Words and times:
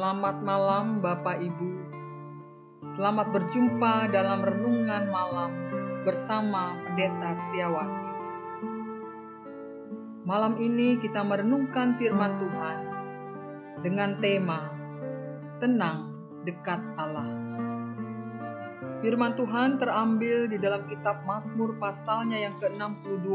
Selamat 0.00 0.40
malam 0.40 1.04
Bapak 1.04 1.44
Ibu. 1.44 1.70
Selamat 2.96 3.36
berjumpa 3.36 4.08
dalam 4.08 4.40
renungan 4.40 5.12
malam 5.12 5.52
bersama 6.08 6.72
Pendeta 6.88 7.36
Setiawati. 7.36 8.08
Malam 10.24 10.56
ini 10.56 10.96
kita 11.04 11.20
merenungkan 11.20 12.00
firman 12.00 12.40
Tuhan 12.40 12.78
dengan 13.84 14.16
tema 14.24 14.72
Tenang 15.60 16.16
dekat 16.48 16.80
Allah. 16.96 17.28
Firman 19.04 19.36
Tuhan 19.36 19.76
terambil 19.76 20.48
di 20.48 20.56
dalam 20.56 20.88
kitab 20.88 21.28
Mazmur 21.28 21.76
pasalnya 21.76 22.40
yang 22.40 22.56
ke-62 22.56 23.28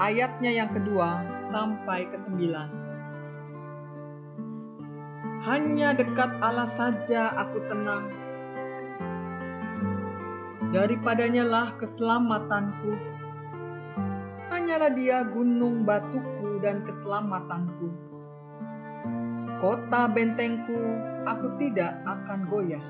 ayatnya 0.00 0.64
yang 0.64 0.72
kedua 0.72 1.28
sampai 1.44 2.08
ke 2.08 2.16
sembilan. 2.16 2.83
Hanya 5.44 5.92
dekat 5.92 6.40
Allah 6.40 6.64
saja 6.64 7.28
aku 7.36 7.60
tenang. 7.68 8.08
Daripadanya 10.72 11.44
lah 11.44 11.76
keselamatanku. 11.76 12.96
Hanyalah 14.48 14.96
dia 14.96 15.20
gunung 15.28 15.84
batuku 15.84 16.64
dan 16.64 16.80
keselamatanku. 16.88 17.92
Kota 19.60 20.08
bentengku, 20.08 20.80
aku 21.28 21.60
tidak 21.60 21.92
akan 22.08 22.48
goyah. 22.48 22.86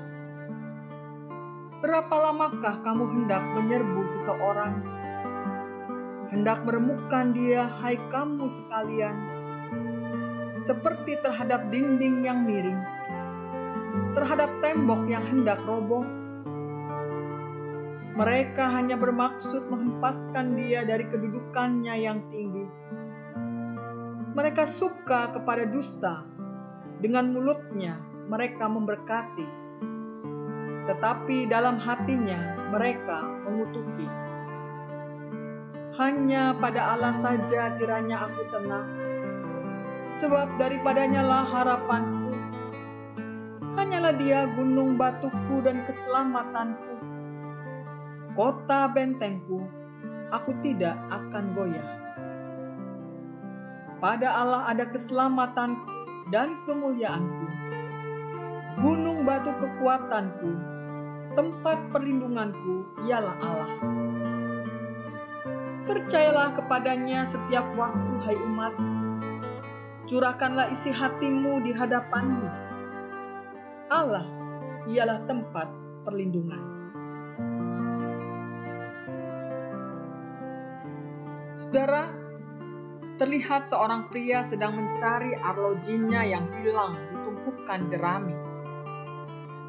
Berapa 1.83 2.15
lamakah 2.31 2.79
kamu 2.87 3.03
hendak 3.19 3.43
menyerbu 3.51 4.01
seseorang? 4.07 4.79
Hendak 6.31 6.63
meremukkan 6.63 7.35
dia, 7.35 7.67
hai 7.83 7.99
kamu 8.07 8.47
sekalian, 8.47 9.34
seperti 10.55 11.19
terhadap 11.19 11.67
dinding 11.67 12.23
yang 12.23 12.47
miring, 12.47 12.79
terhadap 14.15 14.47
tembok 14.63 15.03
yang 15.11 15.27
hendak 15.27 15.59
roboh. 15.67 16.07
Mereka 18.15 18.71
hanya 18.71 18.95
bermaksud 18.95 19.67
menghempaskan 19.67 20.55
dia 20.55 20.87
dari 20.87 21.03
kedudukannya 21.11 21.95
yang 21.99 22.23
tinggi. 22.31 22.63
Mereka 24.31 24.63
suka 24.63 25.35
kepada 25.35 25.67
dusta, 25.67 26.23
dengan 27.03 27.35
mulutnya 27.35 27.99
mereka 28.31 28.71
memberkati, 28.71 29.47
tetapi 30.87 31.51
dalam 31.51 31.75
hatinya 31.75 32.71
mereka 32.71 33.19
mengutuki. 33.43 34.07
Hanya 35.99 36.55
pada 36.55 36.95
Allah 36.95 37.15
saja 37.15 37.75
kiranya 37.79 38.27
aku 38.27 38.41
tenang 38.51 39.04
sebab 40.09 40.57
daripadanya 40.59 41.21
lah 41.25 41.45
harapanku. 41.45 42.33
Hanyalah 43.75 44.15
dia 44.15 44.47
gunung 44.55 44.95
batuku 44.95 45.59
dan 45.65 45.83
keselamatanku. 45.83 46.95
Kota 48.35 48.91
bentengku, 48.91 49.63
aku 50.31 50.51
tidak 50.63 50.95
akan 51.11 51.55
goyah. 51.55 51.89
Pada 53.99 54.27
Allah 54.27 54.67
ada 54.67 54.87
keselamatanku 54.91 55.91
dan 56.31 56.55
kemuliaanku. 56.67 57.47
Gunung 58.75 59.23
batu 59.23 59.55
kekuatanku, 59.55 60.51
tempat 61.35 61.79
perlindunganku 61.95 62.83
ialah 63.07 63.35
Allah. 63.39 63.71
Percayalah 65.85 66.57
kepadanya 66.57 67.23
setiap 67.23 67.63
waktu, 67.79 68.13
hai 68.25 68.35
umat, 68.35 68.73
curahkanlah 70.05 70.69
isi 70.69 70.93
hatimu 70.93 71.65
di 71.65 71.73
hadapanmu. 71.73 72.45
Allah 73.89 74.25
ialah 74.85 75.25
tempat 75.25 75.67
perlindungan. 76.05 76.61
Saudara, 81.57 82.13
terlihat 83.17 83.71
seorang 83.71 84.11
pria 84.11 84.45
sedang 84.45 84.77
mencari 84.77 85.33
arlojinya 85.39 86.21
yang 86.21 86.45
hilang 86.61 86.99
di 87.09 87.15
tumpukan 87.25 87.79
jerami. 87.89 88.35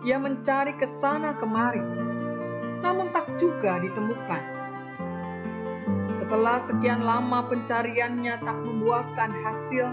Ia 0.04 0.20
mencari 0.20 0.76
ke 0.76 0.84
sana 0.84 1.32
kemari, 1.38 1.80
namun 2.84 3.08
tak 3.14 3.40
juga 3.40 3.80
ditemukan. 3.80 4.42
Setelah 6.12 6.58
sekian 6.58 7.06
lama 7.06 7.46
pencariannya 7.46 8.34
tak 8.42 8.56
membuahkan 8.66 9.30
hasil, 9.30 9.86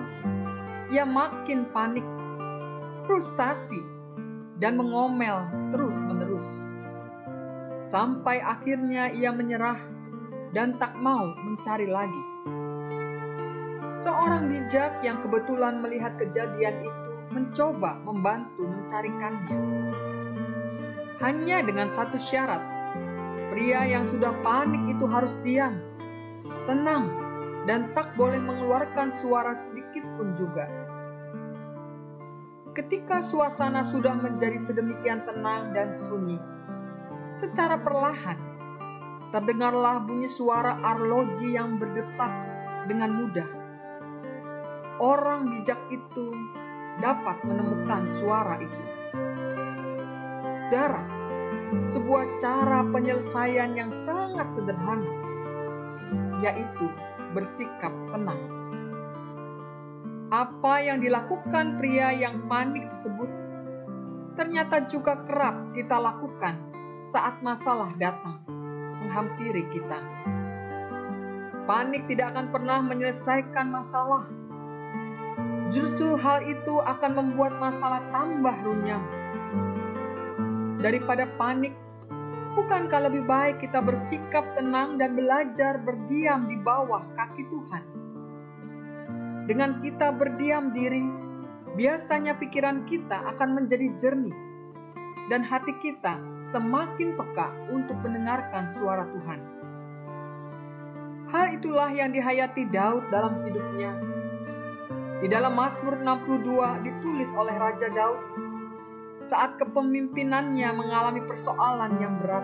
ia 0.91 1.07
makin 1.07 1.69
panik, 1.71 2.03
frustasi, 3.07 3.79
dan 4.59 4.79
mengomel 4.79 5.47
terus-menerus. 5.71 6.47
Sampai 7.79 8.39
akhirnya 8.39 9.11
ia 9.11 9.31
menyerah 9.31 9.79
dan 10.55 10.79
tak 10.79 10.95
mau 10.99 11.31
mencari 11.35 11.88
lagi. 11.89 12.23
Seorang 13.94 14.49
bijak 14.49 15.05
yang 15.05 15.21
kebetulan 15.21 15.77
melihat 15.83 16.17
kejadian 16.17 16.81
itu 16.81 17.11
mencoba 17.29 18.01
membantu 18.01 18.65
mencarikannya. 18.65 19.59
Hanya 21.21 21.61
dengan 21.61 21.88
satu 21.88 22.17
syarat, 22.17 22.61
pria 23.53 23.85
yang 23.85 24.05
sudah 24.09 24.33
panik 24.41 24.81
itu 24.97 25.05
harus 25.05 25.38
diam, 25.45 25.77
tenang, 26.65 27.22
dan 27.63 27.96
tak 27.96 28.12
boleh 28.19 28.40
mengeluarkan 28.40 29.12
suara 29.12 29.56
sedikit 29.56 30.03
pun 30.19 30.35
juga. 30.35 30.68
Ketika 32.74 33.22
suasana 33.22 33.85
sudah 33.85 34.18
menjadi 34.18 34.57
sedemikian 34.57 35.24
tenang 35.29 35.72
dan 35.78 35.94
sunyi, 35.94 36.41
secara 37.31 37.78
perlahan 37.78 38.35
terdengarlah 39.29 40.01
bunyi 40.01 40.29
suara 40.29 40.78
arloji 40.81 41.53
yang 41.53 41.81
berdetak 41.81 42.34
dengan 42.85 43.18
mudah. 43.18 43.50
Orang 45.01 45.50
bijak 45.50 45.81
itu 45.90 46.30
dapat 47.01 47.41
menemukan 47.41 48.06
suara 48.06 48.62
itu. 48.62 48.84
Saudara, 50.53 51.01
sebuah 51.81 52.38
cara 52.38 52.85
penyelesaian 52.85 53.74
yang 53.74 53.90
sangat 53.90 54.53
sederhana, 54.53 55.09
yaitu 56.45 56.85
bersikap 57.33 57.91
tenang. 58.13 58.41
Apa 60.33 60.81
yang 60.81 61.01
dilakukan 61.01 61.77
pria 61.77 62.13
yang 62.13 62.45
panik 62.49 62.89
tersebut 62.94 63.29
ternyata 64.33 64.85
juga 64.89 65.21
kerap 65.25 65.73
kita 65.77 65.94
lakukan 65.97 66.57
saat 67.05 67.38
masalah 67.45 67.94
datang 68.01 68.41
menghampiri 69.03 69.67
kita. 69.69 69.99
Panik 71.69 72.07
tidak 72.09 72.33
akan 72.33 72.47
pernah 72.49 72.79
menyelesaikan 72.81 73.67
masalah. 73.71 74.25
Justru 75.71 76.19
hal 76.19 76.44
itu 76.44 76.75
akan 76.81 77.11
membuat 77.13 77.55
masalah 77.55 78.03
tambah 78.11 78.55
runyam. 78.67 79.03
Daripada 80.83 81.23
panik, 81.39 81.71
bukankah 82.53 83.09
lebih 83.09 83.25
baik 83.25 83.62
kita 83.62 83.81
bersikap 83.81 84.46
tenang 84.53 85.02
dan 85.02 85.18
belajar 85.18 85.81
berdiam 85.81 86.46
di 86.46 86.58
bawah 86.62 87.06
kaki 87.18 87.44
Tuhan? 87.50 87.84
Dengan 89.50 89.81
kita 89.84 90.16
berdiam 90.16 90.72
diri, 90.72 91.03
biasanya 91.75 92.38
pikiran 92.38 92.88
kita 92.88 93.28
akan 93.36 93.59
menjadi 93.59 93.92
jernih 94.00 94.38
dan 95.28 95.44
hati 95.44 95.74
kita 95.81 96.19
semakin 96.40 97.16
peka 97.16 97.52
untuk 97.72 97.97
mendengarkan 98.03 98.69
suara 98.69 99.08
Tuhan. 99.09 99.40
Hal 101.31 101.56
itulah 101.56 101.89
yang 101.89 102.12
dihayati 102.12 102.68
Daud 102.68 103.07
dalam 103.07 103.42
hidupnya. 103.48 103.95
Di 105.24 105.31
dalam 105.31 105.56
Mazmur 105.56 106.04
62 106.04 106.83
ditulis 106.83 107.31
oleh 107.31 107.56
Raja 107.56 107.88
Daud 107.95 108.19
saat 109.24 109.56
kepemimpinannya 109.56 110.68
mengalami 110.75 111.24
persoalan 111.24 111.96
yang 112.04 112.20
berat, 112.20 112.44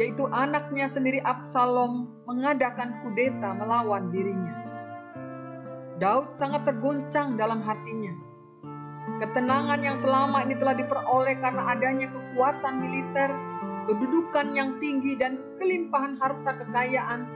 yaitu 0.00 0.24
anaknya 0.32 0.88
sendiri 0.88 1.20
Absalom 1.28 2.08
mengadakan 2.24 3.04
kudeta 3.04 3.52
melawan 3.52 4.08
dirinya. 4.08 4.56
Daud 6.00 6.32
sangat 6.32 6.64
terguncang 6.64 7.36
dalam 7.36 7.60
hatinya. 7.60 8.16
Ketenangan 9.20 9.84
yang 9.84 10.00
selama 10.00 10.40
ini 10.48 10.56
telah 10.56 10.72
diperoleh 10.72 11.36
karena 11.44 11.76
adanya 11.76 12.08
kekuatan 12.08 12.80
militer, 12.80 13.28
kedudukan 13.84 14.56
yang 14.56 14.80
tinggi, 14.80 15.20
dan 15.20 15.36
kelimpahan 15.60 16.16
harta 16.16 16.64
kekayaan 16.64 17.28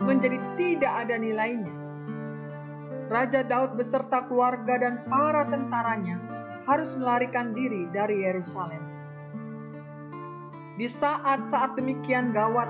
menjadi 0.00 0.40
tidak 0.56 0.92
ada 1.04 1.20
nilainya. 1.20 1.74
Raja 3.12 3.44
Daud 3.44 3.76
beserta 3.76 4.24
keluarga 4.24 4.80
dan 4.80 5.04
para 5.12 5.44
tentaranya 5.44 6.37
harus 6.68 6.92
melarikan 7.00 7.56
diri 7.56 7.88
dari 7.88 8.28
Yerusalem. 8.28 8.84
Di 10.76 10.86
saat-saat 10.86 11.74
demikian 11.74 12.30
gawat, 12.30 12.68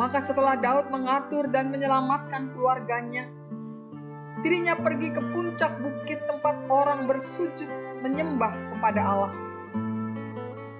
maka 0.00 0.24
setelah 0.24 0.56
Daud 0.56 0.88
mengatur 0.88 1.46
dan 1.52 1.68
menyelamatkan 1.68 2.56
keluarganya, 2.56 3.28
Dirinya 4.46 4.76
pergi 4.76 5.10
ke 5.10 5.18
puncak 5.32 5.80
bukit 5.80 6.20
tempat 6.28 6.54
orang 6.68 7.08
bersujud 7.08 7.66
menyembah 8.04 8.52
kepada 8.70 9.00
Allah. 9.00 9.34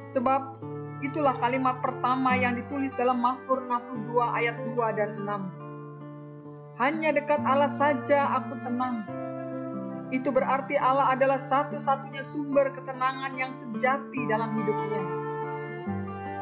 Sebab 0.07 0.61
itulah 1.01 1.35
kalimat 1.41 1.81
pertama 1.81 2.37
yang 2.37 2.55
ditulis 2.55 2.93
dalam 3.01 3.17
Mazmur 3.17 3.65
62 3.67 4.23
ayat 4.23 4.57
2 4.61 4.99
dan 5.01 5.11
6. 5.19 6.79
Hanya 6.79 7.11
dekat 7.17 7.41
Allah 7.49 7.73
saja 7.73 8.39
aku 8.39 8.61
tenang. 8.61 9.09
Itu 10.15 10.31
berarti 10.31 10.79
Allah 10.79 11.19
adalah 11.19 11.39
satu-satunya 11.39 12.23
sumber 12.23 12.71
ketenangan 12.71 13.35
yang 13.35 13.51
sejati 13.51 14.23
dalam 14.31 14.55
hidupnya. 14.55 15.03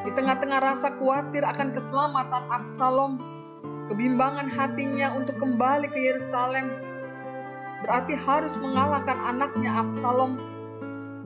Di 0.05 0.11
tengah-tengah 0.13 0.61
rasa 0.61 0.93
khawatir 1.01 1.49
akan 1.49 1.73
keselamatan 1.73 2.45
Absalom, 2.53 3.13
kebimbangan 3.89 4.53
hatinya 4.53 5.17
untuk 5.17 5.41
kembali 5.41 5.89
ke 5.89 5.97
Yerusalem 6.13 6.69
berarti 7.85 8.17
harus 8.17 8.57
mengalahkan 8.57 9.17
anaknya 9.17 9.81
Absalom 9.81 10.41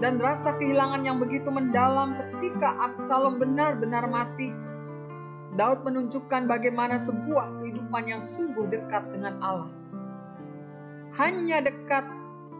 dan 0.02 0.18
rasa 0.18 0.54
kehilangan 0.58 1.06
yang 1.06 1.18
begitu 1.18 1.46
mendalam 1.50 2.18
ketika 2.18 2.74
Absalom 2.82 3.38
benar-benar 3.38 4.06
mati. 4.06 4.50
Daud 5.58 5.82
menunjukkan 5.82 6.46
bagaimana 6.46 7.02
sebuah 7.02 7.62
kehidupan 7.62 8.06
yang 8.06 8.22
sungguh 8.22 8.70
dekat 8.70 9.10
dengan 9.10 9.42
Allah. 9.42 9.70
Hanya 11.18 11.66
dekat 11.66 12.06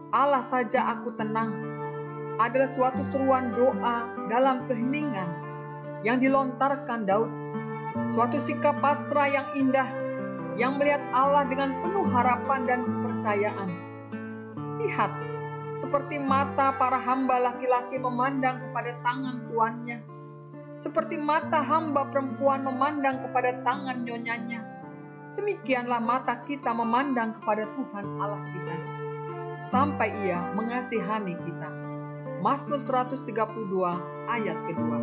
Allah 0.09 0.41
saja 0.41 0.89
aku 0.97 1.13
tenang 1.13 1.53
adalah 2.41 2.65
suatu 2.65 3.05
seruan 3.05 3.53
doa 3.53 4.09
dalam 4.25 4.65
keheningan 4.65 5.29
yang 6.01 6.17
dilontarkan 6.17 7.05
Daud. 7.05 7.29
Suatu 8.09 8.41
sikap 8.41 8.81
pasrah 8.81 9.29
yang 9.29 9.47
indah 9.53 9.85
yang 10.57 10.81
melihat 10.81 11.03
Allah 11.13 11.45
dengan 11.45 11.77
penuh 11.77 12.09
harapan 12.09 12.65
dan 12.65 12.79
kepercayaan. 12.89 13.69
Lihat, 14.81 15.11
seperti 15.77 16.17
mata 16.17 16.73
para 16.73 16.97
hamba 16.97 17.37
laki-laki 17.37 18.01
memandang 18.01 18.59
kepada 18.65 18.97
tangan 19.05 19.45
tuannya, 19.45 19.99
seperti 20.73 21.21
mata 21.21 21.61
hamba 21.61 22.09
perempuan 22.09 22.65
memandang 22.65 23.21
kepada 23.29 23.61
tangan 23.61 24.01
nyonyanya. 24.03 24.65
Demikianlah 25.37 26.01
mata 26.01 26.41
kita 26.43 26.73
memandang 26.73 27.37
kepada 27.39 27.63
Tuhan 27.77 28.05
Allah 28.19 28.43
kita, 28.49 28.75
sampai 29.59 30.15
Ia 30.23 30.55
mengasihani 30.55 31.35
kita. 31.35 31.69
Mazmur 32.39 32.79
132 32.79 33.27
ayat 34.31 34.57
kedua. 34.71 34.99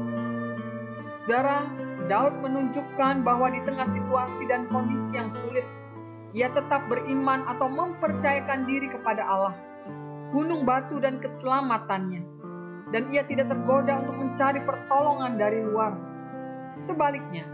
Saudara, 1.13 1.69
Daud 2.09 2.41
menunjukkan 2.41 3.21
bahwa 3.21 3.53
di 3.53 3.61
tengah 3.69 3.85
situasi 3.85 4.49
dan 4.49 4.69
kondisi 4.73 5.17
yang 5.17 5.29
sulit, 5.29 5.65
ia 6.33 6.49
tetap 6.53 6.89
beriman 6.89 7.45
atau 7.49 7.69
mempercayakan 7.69 8.69
diri 8.69 8.89
kepada 8.89 9.25
Allah 9.25 9.57
gunung 10.35 10.67
batu 10.67 10.99
dan 10.99 11.23
keselamatannya, 11.23 12.23
dan 12.91 13.09
ia 13.15 13.23
tidak 13.25 13.49
tergoda 13.49 14.03
untuk 14.03 14.17
mencari 14.19 14.61
pertolongan 14.67 15.39
dari 15.39 15.63
luar. 15.63 15.95
Sebaliknya, 16.77 17.47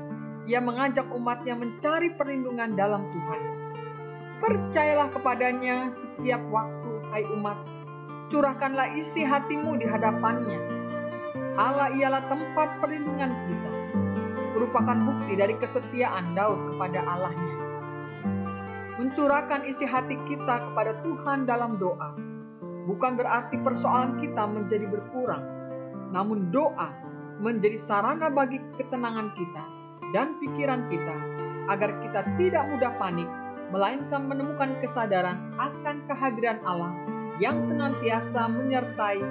ia 0.48 0.58
mengajak 0.58 1.06
umatnya 1.12 1.54
mencari 1.54 2.10
perlindungan 2.16 2.74
dalam 2.74 3.06
Tuhan. 3.12 3.42
Percayalah 4.42 5.14
kepadanya 5.14 5.94
setiap 5.94 6.42
waktu, 6.50 6.81
hai 7.12 7.28
umat. 7.28 7.60
Curahkanlah 8.32 8.96
isi 8.96 9.20
hatimu 9.20 9.76
di 9.76 9.84
hadapannya. 9.84 10.60
Allah 11.60 11.92
ialah 11.92 12.24
tempat 12.32 12.80
perlindungan 12.80 13.36
kita. 13.46 13.72
Merupakan 14.56 14.98
bukti 15.04 15.36
dari 15.36 15.52
kesetiaan 15.60 16.32
Daud 16.32 16.72
kepada 16.72 17.04
Allahnya. 17.04 17.56
Mencurahkan 18.96 19.68
isi 19.68 19.84
hati 19.84 20.16
kita 20.24 20.72
kepada 20.72 20.96
Tuhan 21.04 21.44
dalam 21.44 21.76
doa 21.76 22.32
bukan 22.86 23.14
berarti 23.14 23.58
persoalan 23.62 24.18
kita 24.18 24.42
menjadi 24.46 24.86
berkurang, 24.90 25.44
namun 26.10 26.50
doa 26.50 26.90
menjadi 27.42 27.78
sarana 27.78 28.30
bagi 28.30 28.58
ketenangan 28.78 29.34
kita 29.34 29.64
dan 30.14 30.38
pikiran 30.38 30.86
kita 30.90 31.16
agar 31.70 31.90
kita 32.02 32.20
tidak 32.38 32.64
mudah 32.70 32.92
panik, 32.98 33.28
melainkan 33.70 34.26
menemukan 34.26 34.78
kesadaran 34.82 35.54
akan 35.58 35.91
kehadiran 36.12 36.60
Allah 36.68 36.92
yang 37.40 37.56
senantiasa 37.56 38.44
menyertai 38.52 39.24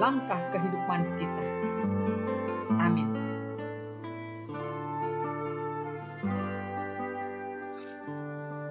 langkah 0.00 0.40
kehidupan 0.48 1.04
kita. 1.20 1.44
Amin. 2.80 3.08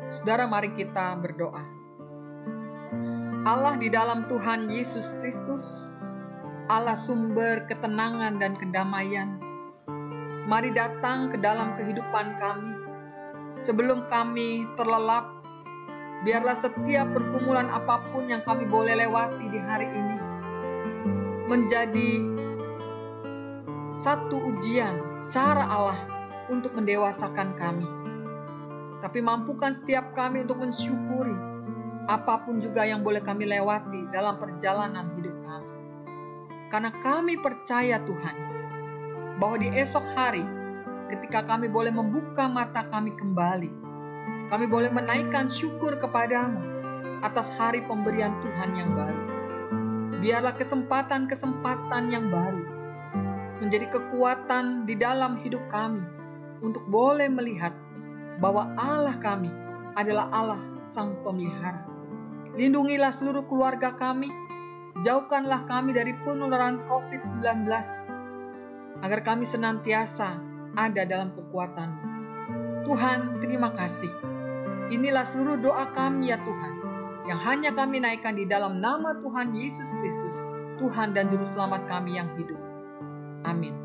Saudara, 0.09 0.50
mari 0.50 0.74
kita 0.74 1.13
berdoa. 1.21 1.62
Allah 3.45 3.77
di 3.77 3.94
dalam 3.94 4.25
Tuhan 4.25 4.74
Yesus 4.74 5.13
Kristus, 5.21 5.94
Allah 6.65 6.98
sumber 6.98 7.69
ketenangan 7.69 8.41
dan 8.41 8.57
kedamaian. 8.57 9.38
Mari 10.50 10.74
datang 10.74 11.30
ke 11.30 11.38
dalam 11.38 11.77
kehidupan 11.77 12.41
kami. 12.41 12.74
Sebelum 13.62 14.09
kami 14.09 14.65
terlelap, 14.74 15.34
biarlah 16.25 16.57
setiap 16.57 17.13
pergumulan 17.13 17.69
apa 17.69 18.01
pun 18.10 18.25
yang 18.25 18.42
kami 18.42 18.66
boleh 18.66 18.98
lewati 18.98 19.45
di 19.45 19.60
hari 19.62 19.86
ini 19.94 20.18
menjadi 21.45 22.12
satu 23.94 24.42
ujian 24.42 25.30
cara 25.30 25.69
Allah 25.69 26.01
untuk 26.50 26.74
mendewasakan 26.74 27.54
kami. 27.54 27.86
Tapi 29.06 29.22
mampukan 29.22 29.69
setiap 29.69 30.18
kami 30.18 30.42
untuk 30.50 30.66
mensyukuri 30.66 31.38
apa 32.10 32.42
pun 32.42 32.57
juga 32.57 32.89
yang 32.89 33.06
boleh 33.06 33.22
kami 33.22 33.45
lewati 33.45 34.10
dalam 34.10 34.42
perjalanan 34.42 35.13
hidup 35.13 35.38
kami. 35.45 35.69
Karena 36.74 36.89
kami 37.06 37.38
percaya 37.38 38.01
Tuhan, 38.01 38.38
bahwa 39.38 39.62
di 39.62 39.69
esok 39.77 40.06
hari 40.18 40.42
ketika 41.13 41.45
kami 41.45 41.69
boleh 41.69 41.94
membuka 41.94 42.50
mata 42.50 42.81
kami 42.89 43.13
kembali, 43.13 43.84
kami 44.48 44.66
boleh 44.69 44.94
menaikkan 44.94 45.50
syukur 45.50 45.98
kepadamu 45.98 46.62
atas 47.25 47.50
hari 47.57 47.81
pemberian 47.86 48.36
Tuhan 48.44 48.77
yang 48.77 48.92
baru. 48.94 49.24
Biarlah 50.22 50.54
kesempatan-kesempatan 50.57 52.04
yang 52.10 52.30
baru 52.30 52.63
menjadi 53.62 53.89
kekuatan 53.89 54.86
di 54.86 54.94
dalam 54.98 55.38
hidup 55.42 55.62
kami 55.72 56.04
untuk 56.62 56.86
boleh 56.89 57.30
melihat 57.31 57.74
bahwa 58.38 58.74
Allah 58.75 59.15
kami 59.17 59.50
adalah 59.96 60.27
Allah 60.34 60.62
Sang 60.84 61.17
Pemelihara 61.24 61.96
Lindungilah 62.55 63.12
seluruh 63.12 63.44
keluarga 63.51 63.91
kami, 63.91 64.32
jauhkanlah 65.03 65.67
kami 65.67 65.91
dari 65.91 66.15
penularan 66.24 66.79
COVID-19, 66.88 67.67
agar 69.03 69.20
kami 69.27 69.44
senantiasa 69.44 70.39
ada 70.79 71.03
dalam 71.03 71.36
kekuatan. 71.36 71.91
Tuhan, 72.86 73.42
terima 73.42 73.74
kasih. 73.74 74.13
Inilah 74.94 75.25
seluruh 75.25 75.58
doa 75.58 75.89
kami 75.92 76.30
ya 76.30 76.38
Tuhan, 76.38 76.74
yang 77.25 77.42
hanya 77.42 77.74
kami 77.74 77.98
naikkan 77.98 78.38
di 78.38 78.46
dalam 78.46 78.77
nama 78.77 79.18
Tuhan 79.18 79.58
Yesus 79.58 79.89
Kristus, 79.98 80.38
Tuhan 80.77 81.18
dan 81.18 81.34
Juru 81.34 81.42
Selamat 81.42 81.82
kami 81.89 82.22
yang 82.22 82.30
hidup. 82.38 82.62
Amin. 83.46 83.85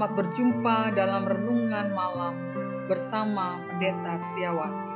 Selamat 0.00 0.16
berjumpa 0.16 0.96
dalam 0.96 1.28
renungan 1.28 1.92
malam 1.92 2.32
bersama 2.88 3.60
Pendeta 3.68 4.16
Setiawati. 4.16 4.92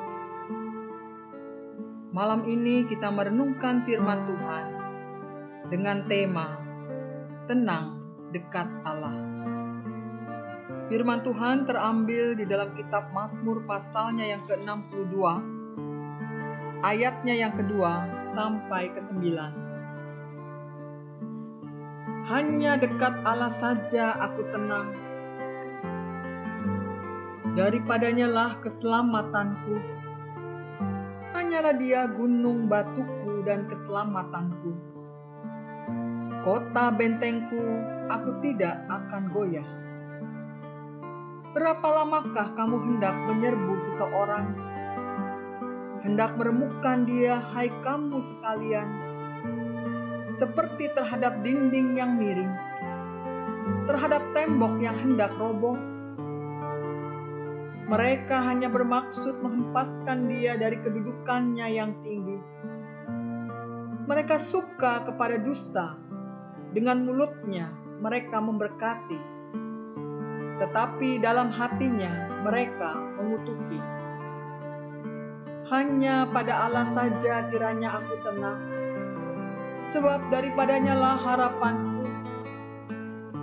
Malam 2.08 2.48
ini 2.48 2.88
kita 2.88 3.12
merenungkan 3.12 3.84
firman 3.84 4.24
Tuhan 4.24 4.64
dengan 5.68 6.08
tema 6.08 6.56
Tenang 7.44 8.00
dekat 8.32 8.64
Allah. 8.88 9.12
Firman 10.88 11.20
Tuhan 11.20 11.68
terambil 11.68 12.40
di 12.40 12.48
dalam 12.48 12.72
kitab 12.72 13.12
Mazmur 13.12 13.60
pasalnya 13.68 14.24
yang 14.24 14.40
ke-62 14.48 15.20
ayatnya 16.80 17.44
yang 17.44 17.52
kedua 17.52 18.24
sampai 18.24 18.88
ke 18.96 19.04
sembilan. 19.04 19.63
Hanya 22.24 22.80
dekat 22.80 23.20
Allah 23.28 23.52
saja 23.52 24.16
aku 24.16 24.48
tenang. 24.48 24.96
Daripadanya 27.52 28.24
lah 28.24 28.56
keselamatanku. 28.64 29.76
Hanyalah 31.36 31.76
dia 31.76 32.08
gunung 32.08 32.64
batuku 32.64 33.44
dan 33.44 33.68
keselamatanku. 33.68 34.72
Kota 36.48 36.96
bentengku, 36.96 37.60
aku 38.08 38.40
tidak 38.40 38.80
akan 38.88 39.28
goyah. 39.28 39.68
Berapa 41.52 41.84
lamakah 41.84 42.56
kamu 42.56 42.88
hendak 42.88 43.16
menyerbu 43.28 43.76
seseorang? 43.84 44.48
Hendak 46.00 46.40
meremukkan 46.40 47.04
dia, 47.04 47.36
hai 47.52 47.68
kamu 47.84 48.16
sekalian, 48.24 48.88
seperti 50.28 50.88
terhadap 50.96 51.44
dinding 51.44 51.96
yang 51.96 52.16
miring, 52.16 52.52
terhadap 53.84 54.24
tembok 54.32 54.80
yang 54.80 54.96
hendak 54.96 55.32
roboh. 55.36 55.76
Mereka 57.84 58.40
hanya 58.48 58.72
bermaksud 58.72 59.44
menghempaskan 59.44 60.24
dia 60.24 60.56
dari 60.56 60.80
kedudukannya 60.80 61.66
yang 61.68 61.92
tinggi. 62.00 62.40
Mereka 64.08 64.40
suka 64.40 65.04
kepada 65.04 65.36
dusta, 65.36 66.00
dengan 66.72 67.04
mulutnya 67.04 67.70
mereka 68.00 68.40
memberkati, 68.40 69.20
tetapi 70.58 71.20
dalam 71.20 71.52
hatinya 71.52 72.42
mereka 72.42 72.98
mengutuki. 73.20 73.80
Hanya 75.72 76.28
pada 76.28 76.68
Allah 76.68 76.84
saja 76.84 77.48
kiranya 77.48 77.96
aku 78.02 78.20
tenang, 78.20 78.73
sebab 79.84 80.32
daripadanya 80.32 80.96
lah 80.96 81.16
harapanku. 81.20 82.08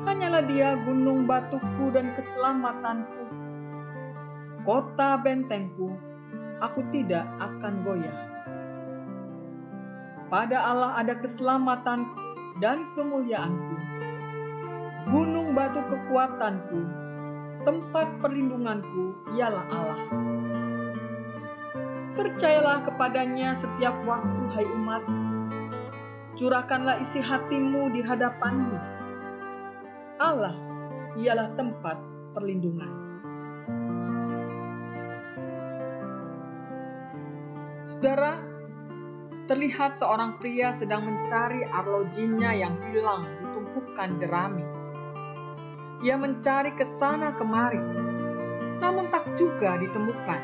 Hanyalah 0.01 0.43
dia 0.50 0.74
gunung 0.81 1.29
batuku 1.29 1.93
dan 1.93 2.17
keselamatanku. 2.17 3.29
Kota 4.65 5.21
bentengku, 5.21 5.93
aku 6.57 6.81
tidak 6.89 7.29
akan 7.38 7.86
goyah. 7.86 8.17
Pada 10.33 10.57
Allah 10.74 10.98
ada 10.98 11.13
keselamatanku 11.17 12.17
dan 12.63 12.89
kemuliaanku. 12.98 13.75
Gunung 15.12 15.53
batu 15.53 15.81
kekuatanku, 15.86 16.81
tempat 17.67 18.07
perlindunganku 18.21 19.13
ialah 19.38 19.65
Allah. 19.69 20.01
Percayalah 22.17 22.86
kepadanya 22.86 23.57
setiap 23.57 23.98
waktu, 24.05 24.41
hai 24.55 24.65
umat. 24.65 25.20
Curahkanlah 26.41 27.05
isi 27.05 27.21
hatimu 27.21 27.93
di 27.93 28.01
hadapannya. 28.01 28.81
Allah 30.17 30.57
ialah 31.13 31.53
tempat 31.53 32.01
perlindungan. 32.33 32.89
Saudara, 37.86 38.41
terlihat 39.45 40.01
seorang 40.01 40.41
pria 40.41 40.74
sedang 40.74 41.05
mencari 41.05 41.62
arlojinya 41.62 42.57
yang 42.57 42.74
hilang 42.89 43.29
di 43.38 43.45
tumpukan 43.53 44.10
jerami. 44.17 44.65
Ia 46.01 46.17
mencari 46.17 46.74
ke 46.74 46.81
sana 46.81 47.38
kemari, 47.38 47.86
namun 48.81 49.13
tak 49.13 49.29
juga 49.38 49.77
ditemukan. 49.77 50.41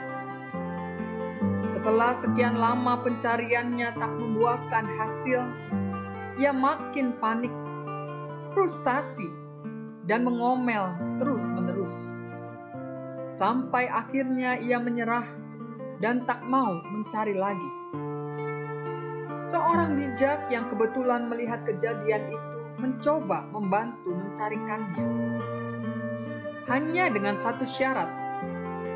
Setelah 1.65 2.13
sekian 2.13 2.53
lama 2.61 3.01
pencariannya 3.01 3.97
tak 3.97 4.11
membuahkan 4.13 4.85
hasil, 4.93 5.41
ia 6.37 6.53
makin 6.53 7.17
panik, 7.17 7.53
frustasi, 8.53 9.25
dan 10.05 10.21
mengomel 10.21 10.93
terus-menerus. 11.17 11.93
Sampai 13.27 13.89
akhirnya 13.89 14.55
ia 14.61 14.77
menyerah 14.79 15.25
dan 15.99 16.23
tak 16.29 16.45
mau 16.45 16.77
mencari 16.93 17.33
lagi. 17.33 17.71
Seorang 19.37 19.97
bijak 19.97 20.49
yang 20.49 20.69
kebetulan 20.73 21.29
melihat 21.29 21.61
kejadian 21.65 22.33
itu 22.33 22.57
mencoba 22.77 23.45
membantu 23.49 24.13
mencarikannya. 24.13 25.05
Hanya 26.69 27.09
dengan 27.09 27.33
satu 27.33 27.65
syarat, 27.65 28.09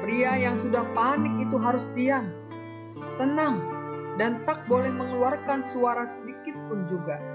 pria 0.05 0.38
yang 0.38 0.57
sudah 0.57 0.86
panik 0.93 1.45
itu 1.45 1.57
harus 1.62 1.86
diam, 1.93 2.29
tenang, 3.17 3.62
dan 4.19 4.43
tak 4.43 4.65
boleh 4.67 4.91
mengeluarkan 4.91 5.63
suara 5.63 6.03
sedikit 6.03 6.57
pun 6.67 6.83
juga. 6.83 7.30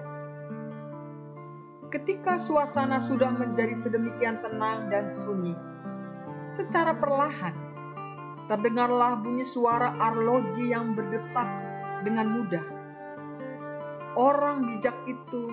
Ketika 1.96 2.36
suasana 2.36 3.00
sudah 3.00 3.32
menjadi 3.32 3.72
sedemikian 3.72 4.44
tenang 4.44 4.92
dan 4.92 5.08
sunyi, 5.08 5.56
secara 6.52 6.92
perlahan 6.92 7.56
terdengarlah 8.52 9.16
bunyi 9.16 9.40
suara 9.40 9.96
arloji 9.96 10.76
yang 10.76 10.92
berdetak 10.92 11.48
dengan 12.04 12.36
mudah 12.36 12.76
orang 14.16 14.64
bijak 14.64 14.96
itu 15.04 15.48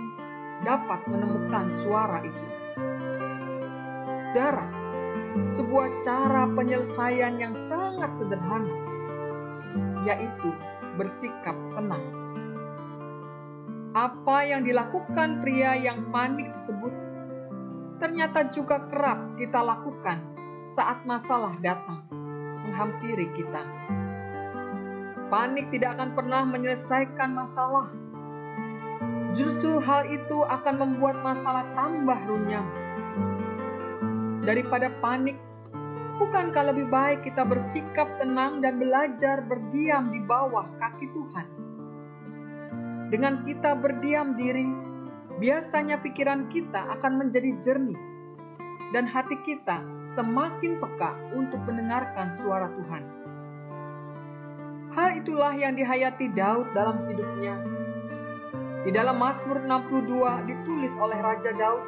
dapat 0.64 1.04
menemukan 1.12 1.68
suara 1.72 2.24
itu. 2.24 2.48
Saudara, 4.20 4.68
sebuah 5.48 6.00
cara 6.04 6.48
penyelesaian 6.56 7.40
yang 7.40 7.52
sangat 7.52 8.16
sederhana, 8.16 8.72
yaitu 10.08 10.52
bersikap 10.96 11.56
tenang. 11.76 12.23
Apa 13.94 14.42
yang 14.42 14.66
dilakukan 14.66 15.46
pria 15.46 15.78
yang 15.78 16.10
panik 16.10 16.50
tersebut 16.58 16.94
ternyata 18.02 18.50
juga 18.50 18.84
kerap 18.90 19.38
kita 19.38 19.62
lakukan 19.62 20.20
saat 20.66 21.06
masalah 21.06 21.54
datang 21.62 22.02
menghampiri 22.66 23.30
kita. 23.38 23.64
Panik 25.30 25.70
tidak 25.70 25.98
akan 25.98 26.10
pernah 26.18 26.42
menyelesaikan 26.46 27.38
masalah 27.38 27.94
Justru 29.34 29.82
hal 29.82 30.06
itu 30.14 30.46
akan 30.46 30.76
membuat 30.78 31.18
masalah 31.26 31.66
tambah 31.74 32.22
runyam. 32.30 32.70
Daripada 34.46 34.94
panik, 35.02 35.42
bukankah 36.22 36.70
lebih 36.70 36.86
baik 36.86 37.26
kita 37.26 37.42
bersikap 37.42 38.06
tenang 38.22 38.62
dan 38.62 38.78
belajar 38.78 39.42
berdiam 39.42 40.14
di 40.14 40.22
bawah 40.22 40.70
kaki 40.78 41.10
Tuhan? 41.18 41.63
Dengan 43.14 43.46
kita 43.46 43.78
berdiam 43.78 44.34
diri, 44.34 44.66
biasanya 45.38 46.02
pikiran 46.02 46.50
kita 46.50 46.98
akan 46.98 47.22
menjadi 47.22 47.54
jernih 47.62 48.02
dan 48.90 49.06
hati 49.06 49.38
kita 49.46 49.86
semakin 50.02 50.82
peka 50.82 51.14
untuk 51.38 51.62
mendengarkan 51.62 52.34
suara 52.34 52.74
Tuhan. 52.74 53.04
Hal 54.98 55.22
itulah 55.22 55.54
yang 55.54 55.78
dihayati 55.78 56.34
Daud 56.34 56.74
dalam 56.74 57.06
hidupnya 57.06 57.54
di 58.82 58.90
dalam 58.90 59.22
Mazmur 59.22 59.62
62 59.62 60.50
ditulis 60.50 60.98
oleh 60.98 61.22
Raja 61.22 61.54
Daud 61.54 61.86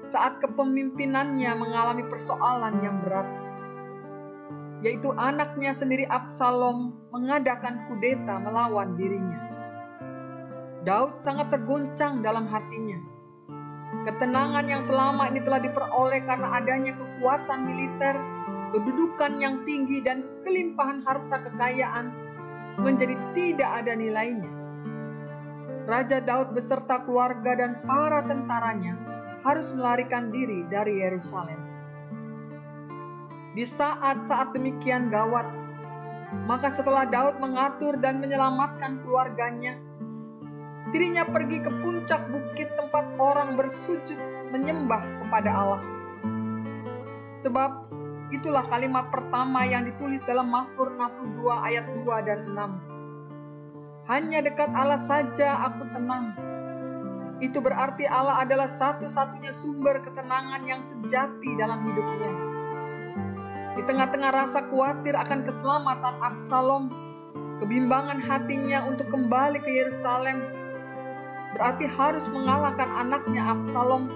saat 0.00 0.40
kepemimpinannya 0.40 1.52
mengalami 1.60 2.08
persoalan 2.08 2.80
yang 2.80 3.04
berat, 3.04 3.28
yaitu 4.80 5.12
anaknya 5.14 5.76
sendiri 5.76 6.08
Absalom 6.10 6.96
mengadakan 7.12 7.84
kudeta 7.86 8.40
melawan 8.40 8.96
dirinya. 8.96 9.51
Daud 10.82 11.14
sangat 11.14 11.54
terguncang 11.54 12.22
dalam 12.22 12.50
hatinya. 12.50 12.98
Ketenangan 14.02 14.66
yang 14.66 14.82
selama 14.82 15.30
ini 15.30 15.40
telah 15.46 15.62
diperoleh 15.62 16.26
karena 16.26 16.48
adanya 16.58 16.92
kekuatan 16.98 17.60
militer, 17.66 18.18
kedudukan 18.74 19.38
yang 19.38 19.62
tinggi, 19.62 20.02
dan 20.02 20.26
kelimpahan 20.42 21.06
harta 21.06 21.38
kekayaan 21.46 22.10
menjadi 22.82 23.14
tidak 23.36 23.70
ada 23.84 23.92
nilainya 23.94 24.62
Raja 25.82 26.22
Daud 26.22 26.54
beserta 26.54 27.02
keluarga 27.02 27.58
dan 27.58 27.82
para 27.82 28.22
tentaranya 28.22 28.94
harus 29.42 29.74
melarikan 29.74 30.30
diri 30.30 30.62
dari 30.70 31.02
Yerusalem. 31.02 31.58
Di 33.58 33.66
saat-saat 33.66 34.54
demikian 34.54 35.10
gawat, 35.10 35.42
maka 36.46 36.70
setelah 36.70 37.02
Daud 37.02 37.42
mengatur 37.42 37.98
dan 37.98 38.22
menyelamatkan 38.22 39.02
keluarganya, 39.02 39.74
dirinya 40.92 41.24
pergi 41.24 41.58
ke 41.64 41.70
puncak 41.80 42.28
bukit 42.28 42.68
tempat 42.76 43.16
orang 43.16 43.56
bersujud 43.56 44.20
menyembah 44.52 45.00
kepada 45.24 45.50
Allah. 45.50 45.82
Sebab 47.32 47.70
itulah 48.30 48.68
kalimat 48.68 49.08
pertama 49.08 49.64
yang 49.64 49.88
ditulis 49.88 50.20
dalam 50.28 50.52
Mazmur 50.52 50.92
62 50.94 51.48
ayat 51.48 51.84
2 51.96 52.28
dan 52.28 52.38
6 52.52 52.92
hanya 54.10 54.42
dekat 54.42 54.66
Allah 54.74 54.98
saja 54.98 55.62
aku 55.62 55.86
tenang. 55.94 56.34
Itu 57.38 57.62
berarti 57.62 58.06
Allah 58.06 58.42
adalah 58.42 58.66
satu-satunya 58.66 59.54
sumber 59.54 60.02
ketenangan 60.02 60.62
yang 60.66 60.82
sejati 60.82 61.54
dalam 61.54 61.86
hidupnya. 61.86 62.32
Di 63.78 63.82
tengah-tengah 63.86 64.30
rasa 64.34 64.66
khawatir 64.66 65.14
akan 65.14 65.46
keselamatan 65.46 66.14
Absalom, 66.18 66.90
kebimbangan 67.62 68.18
hatinya 68.22 68.90
untuk 68.90 69.10
kembali 69.10 69.58
ke 69.62 69.70
Yerusalem, 69.70 70.61
berarti 71.52 71.84
harus 71.88 72.26
mengalahkan 72.32 72.88
anaknya 72.88 73.44
Absalom 73.44 74.08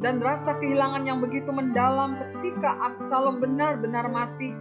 dan 0.00 0.20
rasa 0.20 0.56
kehilangan 0.60 1.08
yang 1.08 1.20
begitu 1.24 1.48
mendalam 1.52 2.20
ketika 2.20 2.76
Absalom 2.84 3.40
benar-benar 3.40 4.08
mati 4.08 4.52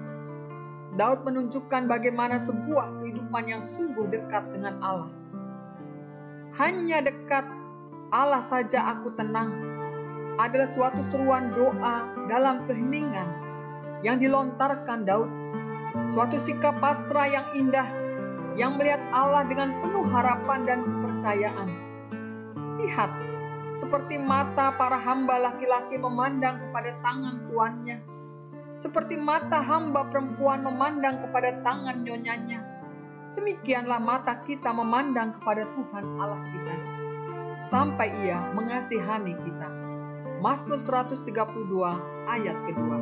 Daud 0.96 1.28
menunjukkan 1.28 1.92
bagaimana 1.92 2.40
sebuah 2.40 3.04
kehidupan 3.04 3.52
yang 3.52 3.60
sungguh 3.60 4.08
dekat 4.08 4.48
dengan 4.56 4.80
Allah. 4.80 5.12
Hanya 6.56 7.04
dekat 7.04 7.44
Allah 8.16 8.40
saja 8.40 8.96
aku 8.96 9.12
tenang 9.20 9.52
adalah 10.40 10.68
suatu 10.72 11.04
seruan 11.04 11.52
doa 11.52 12.08
dalam 12.32 12.64
keheningan 12.64 13.28
yang 14.08 14.24
dilontarkan 14.24 15.04
Daud. 15.04 15.28
Suatu 16.08 16.40
sikap 16.40 16.80
pasrah 16.80 17.28
yang 17.28 17.48
indah 17.60 17.88
yang 18.56 18.80
melihat 18.80 19.04
Allah 19.12 19.44
dengan 19.52 19.76
penuh 19.84 20.08
harapan 20.08 20.64
dan 20.64 20.80
kepercayaan. 20.88 21.75
Lihat, 22.76 23.12
seperti 23.76 24.20
mata 24.20 24.72
para 24.76 24.96
hamba 25.00 25.40
laki-laki 25.52 26.00
memandang 26.00 26.60
kepada 26.60 26.96
tangan 27.04 27.48
tuannya, 27.52 27.98
seperti 28.76 29.16
mata 29.16 29.64
hamba 29.64 30.08
perempuan 30.12 30.64
memandang 30.64 31.24
kepada 31.24 31.64
tangan 31.64 32.04
nyonyanya. 32.04 32.60
Demikianlah 33.36 34.00
mata 34.00 34.40
kita 34.48 34.72
memandang 34.72 35.36
kepada 35.40 35.68
Tuhan 35.76 36.06
Allah 36.20 36.40
kita, 36.52 36.76
sampai 37.60 38.12
ia 38.24 38.40
mengasihani 38.56 39.36
kita. 39.44 39.68
Mazmur 40.40 40.80
132 40.80 41.32
ayat 42.28 42.58
kedua. 42.68 42.98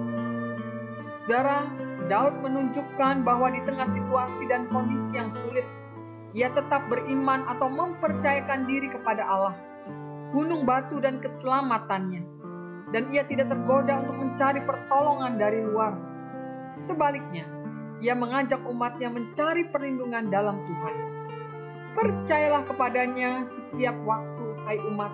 Saudara, 1.14 1.70
Daud 2.10 2.42
menunjukkan 2.42 3.22
bahwa 3.22 3.54
di 3.54 3.62
tengah 3.66 3.86
situasi 3.86 4.50
dan 4.50 4.66
kondisi 4.74 5.14
yang 5.14 5.30
sulit, 5.30 5.66
ia 6.34 6.50
tetap 6.52 6.90
beriman 6.90 7.46
atau 7.46 7.70
mempercayakan 7.70 8.66
diri 8.66 8.90
kepada 8.90 9.24
Allah 9.26 9.56
gunung 10.34 10.66
batu 10.66 10.98
dan 10.98 11.22
keselamatannya, 11.22 12.26
dan 12.90 13.06
ia 13.14 13.22
tidak 13.30 13.54
tergoda 13.54 14.02
untuk 14.02 14.18
mencari 14.18 14.66
pertolongan 14.66 15.38
dari 15.38 15.62
luar. 15.62 15.94
Sebaliknya, 16.74 17.46
ia 18.02 18.18
mengajak 18.18 18.66
umatnya 18.66 19.14
mencari 19.14 19.70
perlindungan 19.70 20.34
dalam 20.34 20.58
Tuhan. 20.66 20.96
Percayalah 21.94 22.66
kepadanya 22.66 23.46
setiap 23.46 23.94
waktu, 24.10 24.46
hai 24.66 24.82
umat. 24.90 25.14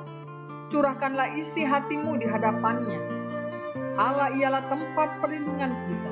Curahkanlah 0.72 1.36
isi 1.36 1.68
hatimu 1.68 2.16
di 2.16 2.24
hadapannya. 2.24 3.20
Allah 4.00 4.32
ialah 4.32 4.64
tempat 4.72 5.20
perlindungan 5.20 5.76
kita. 5.92 6.12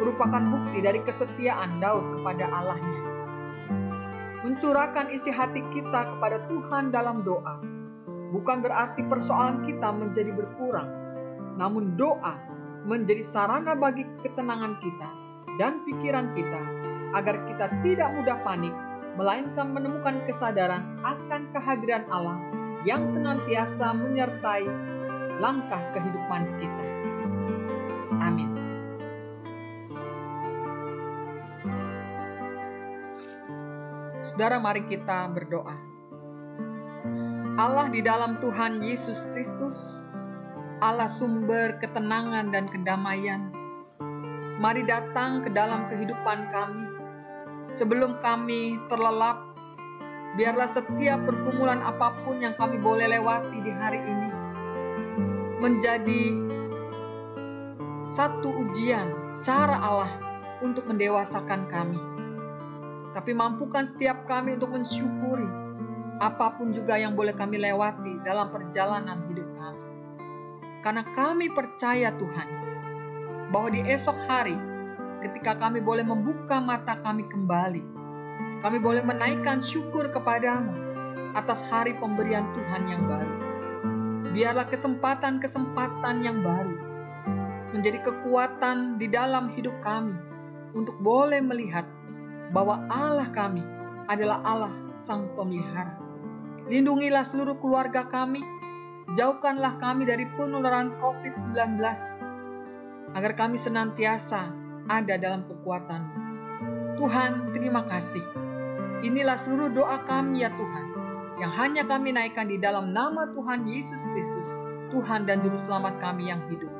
Merupakan 0.00 0.40
bukti 0.48 0.80
dari 0.80 1.04
kesetiaan 1.04 1.76
Daud 1.76 2.16
kepada 2.16 2.48
Allahnya. 2.48 2.93
Mencurahkan 4.44 5.08
isi 5.08 5.32
hati 5.32 5.64
kita 5.72 6.14
kepada 6.14 6.44
Tuhan 6.52 6.92
dalam 6.92 7.24
doa 7.24 7.64
bukan 8.34 8.60
berarti 8.60 9.06
persoalan 9.06 9.62
kita 9.62 9.94
menjadi 9.94 10.34
berkurang, 10.34 10.90
namun 11.54 11.94
doa 11.94 12.34
menjadi 12.84 13.22
sarana 13.22 13.72
bagi 13.78 14.04
ketenangan 14.26 14.76
kita 14.82 15.08
dan 15.56 15.86
pikiran 15.86 16.34
kita 16.34 16.60
agar 17.14 17.40
kita 17.46 17.66
tidak 17.86 18.10
mudah 18.12 18.36
panik, 18.42 18.74
melainkan 19.14 19.70
menemukan 19.70 20.18
kesadaran 20.26 20.98
akan 21.06 21.48
kehadiran 21.54 22.04
Allah 22.10 22.36
yang 22.82 23.06
senantiasa 23.06 23.94
menyertai 23.96 24.66
langkah 25.38 25.80
kehidupan 25.94 26.42
kita. 26.58 26.86
Amin. 28.20 28.53
Saudara, 34.34 34.58
mari 34.58 34.82
kita 34.90 35.30
berdoa. 35.30 35.78
Allah 37.54 37.86
di 37.86 38.02
dalam 38.02 38.42
Tuhan 38.42 38.82
Yesus 38.82 39.30
Kristus, 39.30 40.10
Allah 40.82 41.06
sumber 41.06 41.78
ketenangan 41.78 42.50
dan 42.50 42.66
kedamaian. 42.66 43.54
Mari 44.58 44.90
datang 44.90 45.46
ke 45.46 45.54
dalam 45.54 45.86
kehidupan 45.86 46.50
kami. 46.50 46.86
Sebelum 47.70 48.18
kami 48.18 48.74
terlelap, 48.90 49.54
biarlah 50.34 50.66
setiap 50.66 51.22
pergumulan 51.22 51.78
apa 51.86 52.18
pun 52.26 52.42
yang 52.42 52.58
kami 52.58 52.82
boleh 52.82 53.06
lewati 53.06 53.62
di 53.62 53.70
hari 53.70 54.02
ini 54.02 54.30
menjadi 55.62 56.22
satu 58.02 58.50
ujian 58.50 59.14
cara 59.46 59.78
Allah 59.78 60.10
untuk 60.58 60.90
mendewasakan 60.90 61.70
kami. 61.70 62.13
Tapi 63.14 63.30
mampukan 63.30 63.86
setiap 63.86 64.26
kami 64.26 64.58
untuk 64.58 64.74
mensyukuri 64.74 65.46
apa 66.18 66.58
pun 66.58 66.74
juga 66.74 66.98
yang 66.98 67.14
boleh 67.14 67.34
kami 67.34 67.62
lewati 67.62 68.22
dalam 68.26 68.50
perjalanan 68.50 69.22
hidup 69.30 69.46
kami. 69.54 69.82
Karena 70.82 71.02
kami 71.14 71.46
percaya 71.54 72.10
Tuhan, 72.14 72.48
bahwa 73.54 73.70
di 73.70 73.86
esok 73.86 74.18
hari 74.26 74.58
ketika 75.22 75.54
kami 75.54 75.78
boleh 75.78 76.02
membuka 76.02 76.58
mata 76.58 76.98
kami 76.98 77.22
kembali, 77.30 77.82
kami 78.66 78.78
boleh 78.82 79.06
menaikkan 79.06 79.62
syukur 79.62 80.10
kepadamu 80.10 80.74
atas 81.38 81.62
hari 81.70 81.94
pemberian 81.98 82.50
Tuhan 82.50 82.82
yang 82.90 83.06
baru. 83.06 83.36
Biarlah 84.34 84.66
kesempatan-kesempatan 84.66 86.26
yang 86.26 86.42
baru 86.42 86.74
menjadi 87.74 88.02
kekuatan 88.06 88.98
di 88.98 89.06
dalam 89.06 89.50
hidup 89.54 89.74
kami 89.82 90.14
untuk 90.74 90.98
boleh 90.98 91.38
melihat 91.42 91.86
bahwa 92.54 92.86
Allah 92.86 93.26
kami 93.34 93.66
adalah 94.06 94.38
Allah 94.46 94.72
Sang 94.94 95.26
Pemelihara. 95.34 95.98
Lindungilah 96.70 97.26
seluruh 97.26 97.58
keluarga 97.58 98.06
kami, 98.06 98.40
jauhkanlah 99.18 99.76
kami 99.82 100.06
dari 100.06 100.24
penularan 100.38 100.94
COVID-19, 101.02 101.82
agar 103.18 103.32
kami 103.34 103.58
senantiasa 103.58 104.54
ada 104.86 105.18
dalam 105.18 105.44
kekuatan. 105.50 106.02
Tuhan, 106.94 107.50
terima 107.52 107.82
kasih. 107.90 108.22
Inilah 109.02 109.36
seluruh 109.36 109.74
doa 109.74 110.00
kami 110.06 110.46
ya 110.46 110.50
Tuhan, 110.54 110.86
yang 111.42 111.52
hanya 111.52 111.82
kami 111.84 112.14
naikkan 112.14 112.48
di 112.48 112.56
dalam 112.56 112.94
nama 112.94 113.28
Tuhan 113.34 113.66
Yesus 113.66 114.08
Kristus, 114.14 114.48
Tuhan 114.94 115.26
dan 115.26 115.42
Juru 115.42 115.58
Selamat 115.58 115.98
kami 115.98 116.30
yang 116.30 116.40
hidup. 116.48 116.70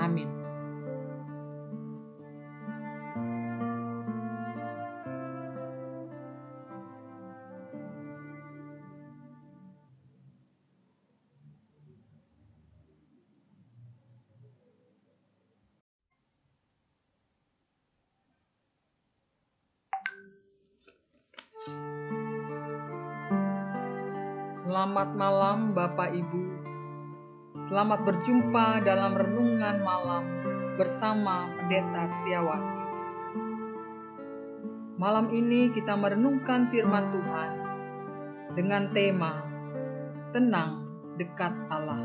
Amin. 0.00 0.45
Bapak 25.76 26.08
Ibu. 26.08 26.42
Selamat 27.68 28.00
berjumpa 28.08 28.80
dalam 28.80 29.12
renungan 29.12 29.84
malam 29.84 30.24
bersama 30.80 31.52
Pendeta 31.52 32.08
Setiawati. 32.08 32.80
Malam 34.96 35.28
ini 35.36 35.68
kita 35.76 35.92
merenungkan 35.92 36.72
firman 36.72 37.12
Tuhan 37.12 37.50
dengan 38.56 38.88
tema 38.96 39.44
Tenang 40.32 40.88
dekat 41.20 41.52
Allah. 41.68 42.00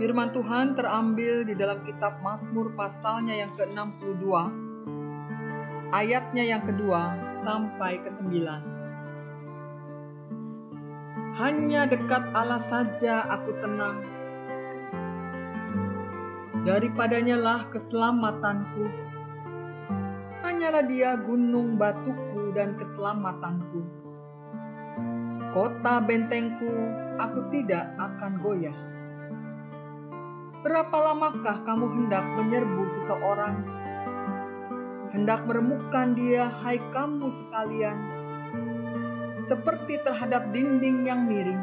Firman 0.00 0.32
Tuhan 0.32 0.72
terambil 0.72 1.44
di 1.44 1.52
dalam 1.52 1.84
kitab 1.84 2.24
Mazmur 2.24 2.72
pasalnya 2.80 3.36
yang 3.44 3.52
ke-62 3.60 4.24
ayatnya 5.92 6.48
yang 6.48 6.64
kedua 6.64 7.28
sampai 7.36 8.00
ke 8.00 8.08
sembilan. 8.08 8.79
Hanya 11.40 11.88
dekat 11.88 12.36
Allah 12.36 12.60
saja 12.60 13.24
aku 13.24 13.56
tenang. 13.64 14.04
Daripadanya 16.68 17.40
lah 17.40 17.64
keselamatanku. 17.72 18.84
Hanyalah 20.44 20.84
dia 20.84 21.16
gunung 21.16 21.80
batuku 21.80 22.52
dan 22.52 22.76
keselamatanku. 22.76 23.80
Kota 25.56 26.04
bentengku, 26.04 26.76
aku 27.16 27.48
tidak 27.48 27.88
akan 27.96 28.32
goyah. 28.44 28.76
Berapa 30.60 30.92
lamakah 30.92 31.64
kamu 31.64 31.86
hendak 31.88 32.24
menyerbu 32.36 32.84
seseorang? 32.84 33.64
Hendak 35.16 35.48
meremukkan 35.48 36.12
dia, 36.12 36.52
hai 36.52 36.76
kamu 36.92 37.32
sekalian 37.32 37.96
seperti 39.48 39.96
terhadap 40.04 40.52
dinding 40.52 41.08
yang 41.08 41.24
miring, 41.24 41.62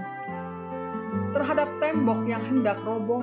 terhadap 1.37 1.69
tembok 1.77 2.25
yang 2.25 2.41
hendak 2.41 2.81
roboh. 2.81 3.21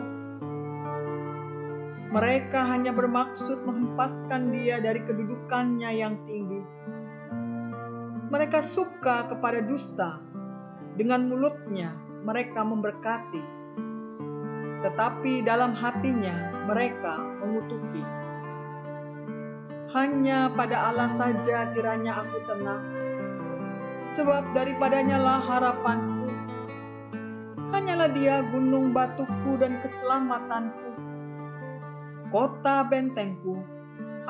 Mereka 2.15 2.71
hanya 2.71 2.95
bermaksud 2.95 3.67
menghempaskan 3.67 4.55
dia 4.55 4.79
dari 4.79 5.03
kedudukannya 5.03 5.91
yang 5.99 6.15
tinggi. 6.23 6.63
Mereka 8.31 8.63
suka 8.63 9.27
kepada 9.35 9.59
dusta, 9.67 10.23
dengan 10.95 11.27
mulutnya 11.27 11.91
mereka 12.23 12.63
memberkati, 12.63 13.43
tetapi 14.87 15.43
dalam 15.43 15.75
hatinya 15.75 16.65
mereka 16.71 17.19
mengutuki. 17.43 18.03
Hanya 19.91 20.51
pada 20.55 20.91
Allah 20.91 21.11
saja 21.11 21.71
kiranya 21.75 22.23
aku 22.23 22.39
tenang 22.47 22.94
sebab 24.05 24.53
daripadanya 24.53 25.17
lah 25.17 25.41
harapanku. 25.41 26.29
Hanyalah 27.73 28.13
dia 28.15 28.45
gunung 28.55 28.95
batuku 28.95 29.59
dan 29.59 29.83
keselamatanku, 29.83 30.95
kota 32.31 32.87
bentengku, 32.87 33.59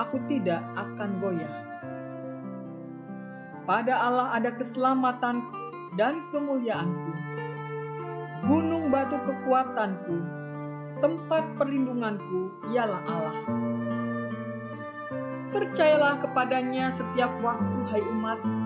aku 0.00 0.16
tidak 0.32 0.64
akan 0.78 1.20
goyah. 1.20 1.54
Pada 3.68 3.94
Allah 4.00 4.28
ada 4.32 4.48
keselamatanku 4.56 5.52
dan 6.00 6.24
kemuliaanku, 6.32 7.12
gunung 8.48 8.88
batu 8.88 9.20
kekuatanku, 9.28 10.16
tempat 11.04 11.44
perlindunganku 11.60 12.48
ialah 12.72 13.02
Allah. 13.04 13.38
Percayalah 15.52 16.18
kepadanya 16.18 16.90
setiap 16.90 17.30
waktu, 17.44 17.78
hai 17.92 18.02
umat. 18.02 18.63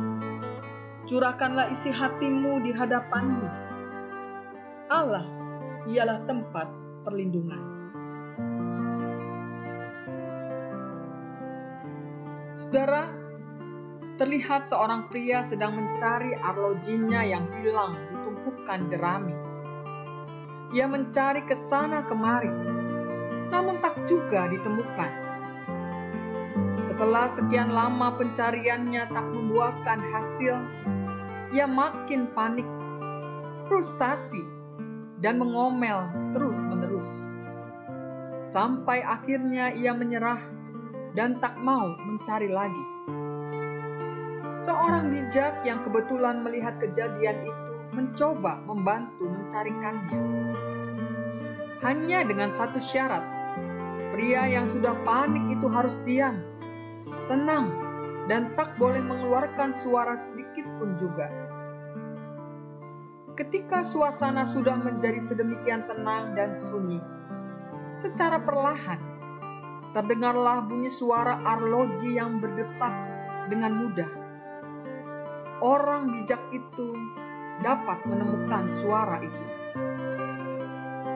Curahkanlah 1.09 1.73
isi 1.73 1.89
hatimu 1.89 2.61
di 2.61 2.69
hadapanmu. 2.69 3.49
Allah 4.93 5.25
ialah 5.89 6.21
tempat 6.29 6.69
perlindungan. 7.01 7.65
Saudara, 12.53 13.09
terlihat 14.21 14.69
seorang 14.69 15.09
pria 15.09 15.41
sedang 15.41 15.81
mencari 15.81 16.37
arlojinya 16.45 17.25
yang 17.25 17.49
hilang 17.57 17.97
di 18.13 18.17
tumpukan 18.29 18.81
jerami. 18.93 19.33
Ia 20.77 20.85
mencari 20.85 21.41
ke 21.49 21.57
sana 21.57 22.05
kemari, 22.05 22.53
namun 23.49 23.81
tak 23.81 23.97
juga 24.05 24.45
ditemukan. 24.53 25.13
Setelah 26.85 27.33
sekian 27.33 27.73
lama 27.73 28.13
pencariannya 28.13 29.09
tak 29.09 29.27
membuahkan 29.33 30.05
hasil, 30.13 30.57
ia 31.53 31.65
makin 31.65 32.29
panik, 32.37 32.67
frustasi, 33.69 34.45
dan 35.19 35.41
mengomel 35.41 36.09
terus-menerus. 36.37 37.09
Sampai 38.39 39.03
akhirnya 39.03 39.75
ia 39.75 39.97
menyerah 39.97 40.39
dan 41.17 41.41
tak 41.43 41.59
mau 41.59 41.91
mencari 41.99 42.53
lagi. 42.53 42.85
Seorang 44.59 45.11
bijak 45.11 45.63
yang 45.63 45.83
kebetulan 45.87 46.43
melihat 46.43 46.79
kejadian 46.83 47.47
itu 47.47 47.75
mencoba 47.95 48.63
membantu 48.67 49.27
mencarikannya. 49.27 50.19
Hanya 51.79 52.27
dengan 52.27 52.51
satu 52.51 52.83
syarat, 52.83 53.23
pria 54.13 54.51
yang 54.51 54.67
sudah 54.67 54.99
panik 55.07 55.47
itu 55.55 55.67
harus 55.71 55.95
diam, 56.03 56.43
tenang, 57.31 57.88
dan 58.29 58.53
tak 58.55 58.77
boleh 58.77 59.01
mengeluarkan 59.01 59.73
suara 59.73 60.15
sedikit 60.15 60.69
pun 60.77 60.95
juga. 60.95 61.27
Ketika 63.35 63.83
suasana 63.83 64.45
sudah 64.45 64.77
menjadi 64.77 65.19
sedemikian 65.19 65.89
tenang 65.89 66.37
dan 66.37 66.53
sunyi, 66.53 67.01
secara 67.97 68.39
perlahan 68.39 69.01
terdengarlah 69.97 70.63
bunyi 70.63 70.93
suara 70.93 71.41
arloji 71.43 72.19
yang 72.19 72.39
berdetak 72.39 72.93
dengan 73.49 73.73
mudah 73.81 74.29
orang 75.59 76.15
bijak 76.15 76.39
itu 76.55 76.95
dapat 77.63 77.99
menemukan 78.07 78.71
suara 78.71 79.19
itu. 79.23 79.47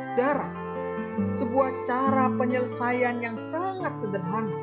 Saudara, 0.02 0.50
sebuah 1.30 1.86
cara 1.86 2.26
penyelesaian 2.34 3.22
yang 3.22 3.38
sangat 3.38 3.94
sederhana, 3.94 4.58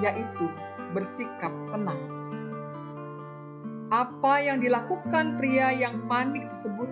yaitu 0.00 0.48
bersikap 0.96 1.52
tenang. 1.68 2.00
Apa 3.92 4.40
yang 4.40 4.64
dilakukan 4.64 5.36
pria 5.36 5.76
yang 5.76 6.08
panik 6.08 6.48
tersebut 6.48 6.88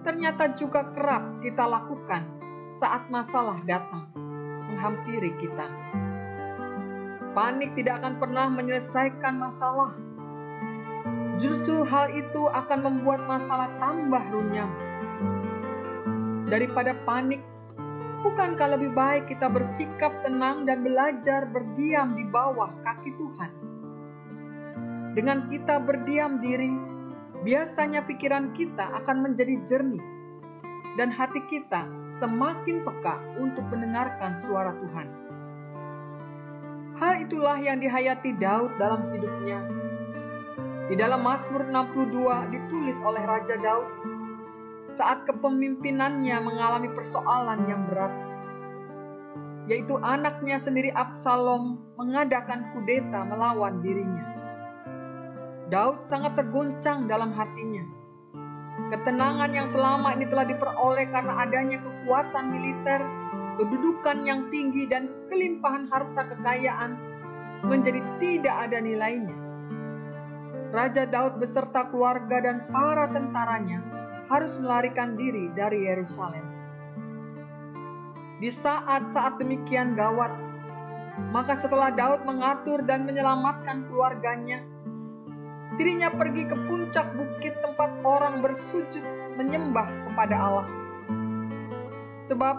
ternyata 0.00 0.56
juga 0.56 0.88
kerap 0.96 1.44
kita 1.44 1.68
lakukan 1.68 2.24
saat 2.72 3.12
masalah 3.12 3.60
datang 3.68 4.08
menghampiri 4.72 5.36
kita. 5.36 5.68
Panik 7.36 7.76
tidak 7.76 8.00
akan 8.00 8.16
pernah 8.16 8.48
menyelesaikan 8.48 9.36
masalah 9.36 9.92
Justru 11.34 11.82
hal 11.82 12.14
itu 12.14 12.46
akan 12.46 12.78
membuat 12.78 13.26
masalah 13.26 13.66
tambah 13.82 14.22
runyam. 14.30 14.70
Daripada 16.46 16.94
panik, 17.02 17.42
bukankah 18.24 18.80
lebih 18.80 18.96
baik 18.96 19.28
kita 19.28 19.52
bersikap 19.52 20.24
tenang 20.24 20.64
dan 20.64 20.80
belajar 20.80 21.44
berdiam 21.44 22.16
di 22.16 22.24
bawah 22.24 22.72
kaki 22.80 23.12
Tuhan? 23.20 23.52
Dengan 25.12 25.46
kita 25.52 25.78
berdiam 25.78 26.40
diri, 26.40 26.72
biasanya 27.44 28.02
pikiran 28.08 28.56
kita 28.56 28.88
akan 29.04 29.28
menjadi 29.28 29.60
jernih 29.68 30.02
dan 30.96 31.12
hati 31.12 31.44
kita 31.52 31.84
semakin 32.08 32.82
peka 32.82 33.20
untuk 33.36 33.68
mendengarkan 33.68 34.32
suara 34.34 34.72
Tuhan. 34.80 35.08
Hal 36.96 37.28
itulah 37.28 37.60
yang 37.60 37.82
dihayati 37.82 38.32
Daud 38.40 38.74
dalam 38.80 39.10
hidupnya 39.12 39.84
di 40.84 40.94
dalam 41.00 41.24
Mazmur 41.24 41.64
62 41.66 42.52
ditulis 42.52 43.00
oleh 43.00 43.24
Raja 43.24 43.56
Daud 43.56 44.13
saat 44.94 45.26
kepemimpinannya 45.26 46.38
mengalami 46.38 46.86
persoalan 46.94 47.66
yang 47.66 47.82
berat, 47.90 48.14
yaitu 49.66 49.98
anaknya 49.98 50.62
sendiri 50.62 50.94
Absalom 50.94 51.82
mengadakan 51.98 52.70
kudeta 52.70 53.26
melawan 53.26 53.82
dirinya. 53.82 54.22
Daud 55.66 56.06
sangat 56.06 56.38
terguncang 56.38 57.10
dalam 57.10 57.34
hatinya. 57.34 57.82
Ketenangan 58.94 59.50
yang 59.50 59.66
selama 59.66 60.14
ini 60.14 60.30
telah 60.30 60.46
diperoleh 60.46 61.10
karena 61.10 61.42
adanya 61.42 61.82
kekuatan 61.82 62.54
militer, 62.54 63.00
kedudukan 63.58 64.22
yang 64.22 64.46
tinggi, 64.54 64.86
dan 64.86 65.10
kelimpahan 65.26 65.90
harta 65.90 66.22
kekayaan 66.30 66.94
menjadi 67.66 67.98
tidak 68.22 68.70
ada 68.70 68.78
nilainya. 68.78 69.34
Raja 70.70 71.08
Daud 71.08 71.40
beserta 71.40 71.88
keluarga 71.88 72.44
dan 72.44 72.66
para 72.68 73.08
tentaranya 73.08 74.03
harus 74.28 74.56
melarikan 74.60 75.16
diri 75.18 75.52
dari 75.52 75.88
Yerusalem. 75.88 76.44
Di 78.40 78.50
saat-saat 78.50 79.40
demikian 79.40 79.94
gawat, 79.94 80.32
maka 81.30 81.54
setelah 81.54 81.94
Daud 81.94 82.26
mengatur 82.26 82.82
dan 82.82 83.06
menyelamatkan 83.06 83.86
keluarganya, 83.88 84.60
dirinya 85.78 86.10
pergi 86.10 86.44
ke 86.50 86.56
puncak 86.66 87.14
bukit 87.14 87.54
tempat 87.62 87.90
orang 88.02 88.42
bersujud 88.42 89.06
menyembah 89.38 89.86
kepada 90.10 90.36
Allah. 90.36 90.68
Sebab 92.18 92.56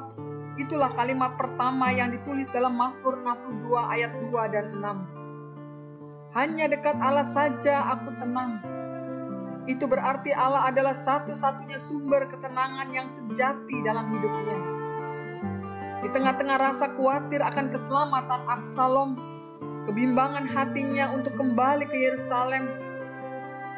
itulah 0.55 0.93
kalimat 0.95 1.35
pertama 1.35 1.91
yang 1.91 2.13
ditulis 2.13 2.47
dalam 2.55 2.79
Mazmur 2.79 3.19
62 3.19 3.75
ayat 3.75 4.11
2 4.23 4.53
dan 4.55 4.65
6 4.71 5.15
hanya 6.35 6.67
dekat 6.67 6.99
Allah 6.99 7.23
saja 7.23 7.95
aku 7.95 8.11
tenang. 8.19 8.59
Itu 9.65 9.89
berarti 9.89 10.29
Allah 10.29 10.69
adalah 10.69 10.93
satu-satunya 10.93 11.81
sumber 11.81 12.29
ketenangan 12.29 12.89
yang 12.93 13.09
sejati 13.09 13.81
dalam 13.81 14.13
hidupnya. 14.13 14.59
Di 16.05 16.09
tengah-tengah 16.13 16.57
rasa 16.61 16.93
khawatir 16.93 17.41
akan 17.41 17.73
keselamatan 17.73 18.41
Absalom, 18.45 19.17
kebimbangan 19.89 20.45
hatinya 20.45 21.09
untuk 21.17 21.33
kembali 21.33 21.89
ke 21.89 21.97
Yerusalem, 21.97 22.69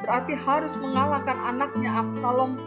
berarti 0.04 0.36
harus 0.36 0.76
mengalahkan 0.76 1.40
anaknya 1.40 2.04
Absalom 2.04 2.60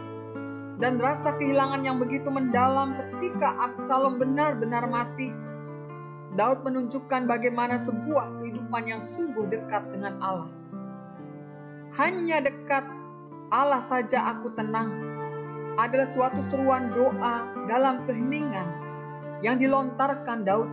dan 0.81 0.97
rasa 0.97 1.37
kehilangan 1.37 1.85
yang 1.85 2.01
begitu 2.01 2.25
mendalam 2.25 2.97
ketika 2.97 3.53
Absalom 3.61 4.17
benar-benar 4.17 4.89
mati 4.89 5.29
Daud 6.31 6.63
menunjukkan 6.63 7.27
bagaimana 7.27 7.75
sebuah 7.75 8.39
kehidupan 8.39 8.87
yang 8.87 9.03
sungguh 9.03 9.51
dekat 9.51 9.83
dengan 9.91 10.15
Allah. 10.23 10.51
Hanya 11.99 12.39
dekat 12.39 12.87
Allah 13.51 13.83
saja 13.83 14.31
aku 14.31 14.55
tenang 14.55 14.89
adalah 15.75 16.07
suatu 16.07 16.39
seruan 16.39 16.95
doa 16.95 17.51
dalam 17.67 18.07
keheningan 18.07 18.67
yang 19.43 19.59
dilontarkan 19.59 20.47
Daud. 20.47 20.69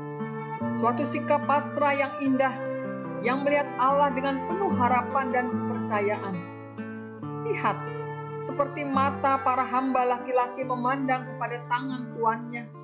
Suatu 0.74 1.02
sikap 1.02 1.46
pasrah 1.46 1.94
yang 1.94 2.12
indah 2.22 2.54
yang 3.22 3.42
melihat 3.42 3.66
Allah 3.82 4.14
dengan 4.14 4.38
penuh 4.46 4.70
harapan 4.78 5.26
dan 5.34 5.46
kepercayaan. 5.50 6.34
Lihat, 7.50 7.78
seperti 8.42 8.86
mata 8.86 9.42
para 9.42 9.66
hamba 9.66 10.18
laki-laki 10.18 10.62
memandang 10.62 11.26
kepada 11.34 11.62
tangan 11.66 12.14
tuannya 12.14 12.78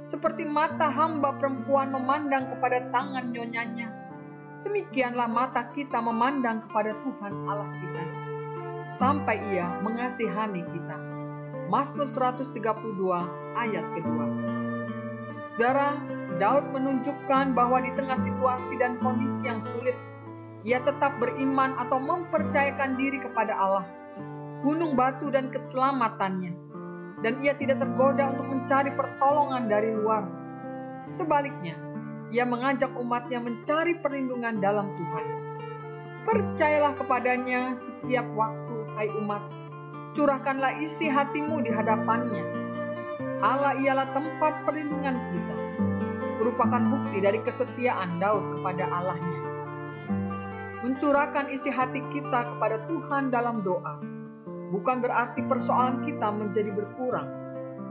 seperti 0.00 0.48
mata 0.48 0.88
hamba 0.88 1.36
perempuan 1.36 1.92
memandang 1.92 2.48
kepada 2.56 2.88
tangan 2.88 3.32
nyonyanya. 3.32 3.88
Demikianlah 4.64 5.28
mata 5.28 5.72
kita 5.72 6.00
memandang 6.00 6.64
kepada 6.68 6.92
Tuhan 7.00 7.32
Allah 7.48 7.68
kita. 7.80 8.02
Sampai 8.90 9.38
ia 9.54 9.70
mengasihani 9.86 10.66
kita. 10.66 10.98
Mazmur 11.70 12.10
132 12.10 12.58
ayat 13.54 13.86
kedua. 13.94 14.26
Saudara, 15.46 15.94
Daud 16.42 16.74
menunjukkan 16.74 17.54
bahwa 17.54 17.78
di 17.80 17.94
tengah 17.94 18.18
situasi 18.18 18.74
dan 18.82 18.98
kondisi 18.98 19.46
yang 19.46 19.62
sulit, 19.62 19.94
ia 20.66 20.82
tetap 20.82 21.16
beriman 21.22 21.78
atau 21.78 22.02
mempercayakan 22.02 22.98
diri 22.98 23.22
kepada 23.22 23.54
Allah. 23.54 23.86
Gunung 24.66 24.98
batu 24.98 25.32
dan 25.32 25.48
keselamatannya 25.48 26.52
dan 27.24 27.40
ia 27.40 27.56
tidak 27.56 27.80
tergoda 27.80 28.36
untuk 28.36 28.48
mencari 28.48 28.90
pertolongan 28.92 29.68
dari 29.68 29.92
luar. 29.96 30.24
Sebaliknya, 31.08 31.76
ia 32.28 32.44
mengajak 32.44 32.92
umatnya 32.96 33.40
mencari 33.40 33.96
perlindungan 34.00 34.60
dalam 34.60 34.92
Tuhan. 34.92 35.26
Percayalah 36.28 36.92
kepadanya 37.00 37.72
setiap 37.72 38.28
waktu, 38.36 38.59
hai 39.00 39.08
umat. 39.16 39.40
Curahkanlah 40.12 40.76
isi 40.84 41.08
hatimu 41.08 41.64
di 41.64 41.72
hadapannya. 41.72 42.44
Allah 43.40 43.80
ialah 43.80 44.12
tempat 44.12 44.68
perlindungan 44.68 45.16
kita. 45.32 45.56
Merupakan 46.36 46.82
bukti 46.84 47.24
dari 47.24 47.40
kesetiaan 47.40 48.20
Daud 48.20 48.60
kepada 48.60 48.84
Allahnya. 48.92 49.40
Mencurahkan 50.84 51.48
isi 51.48 51.72
hati 51.72 52.04
kita 52.12 52.52
kepada 52.52 52.84
Tuhan 52.92 53.32
dalam 53.32 53.64
doa 53.64 53.96
bukan 54.70 55.02
berarti 55.02 55.44
persoalan 55.48 56.06
kita 56.06 56.30
menjadi 56.30 56.70
berkurang, 56.70 57.28